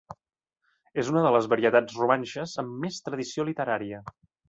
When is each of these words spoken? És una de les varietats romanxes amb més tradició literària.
És 1.03 1.11
una 1.11 1.23
de 1.27 1.35
les 1.35 1.49
varietats 1.53 2.01
romanxes 2.01 2.57
amb 2.65 2.75
més 2.87 3.01
tradició 3.11 3.51
literària. 3.55 4.05